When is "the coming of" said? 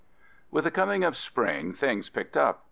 0.63-1.15